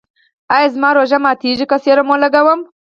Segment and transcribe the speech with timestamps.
[0.55, 2.59] ایا زما روژه ماتیږي که سیروم ولګوم؟